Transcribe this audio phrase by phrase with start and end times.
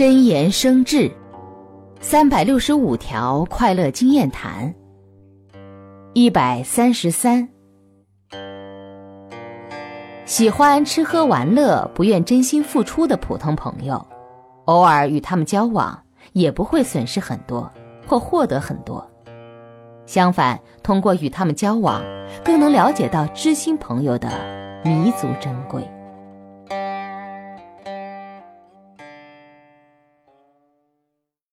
[0.00, 1.12] 真言生智
[2.00, 4.74] 三百六十五条快乐经验谈
[6.14, 7.46] 一百三十三。
[10.24, 14.06] 喜欢吃喝玩乐不愿真心付出的普通朋友
[14.64, 17.70] 偶尔与他们交往也不会损失很多
[18.06, 19.06] 或获得很多。
[20.06, 22.02] 相反通过与他们交往
[22.42, 24.30] 更能了解到知心朋友的
[24.82, 25.86] 弥足珍贵。